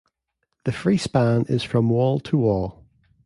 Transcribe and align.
The 0.63 0.71
free 0.71 0.97
span 0.97 1.45
is 1.47 1.61
from 1.61 1.91
wall 1.91 2.19
to 2.21 2.37
wall. 2.39 2.83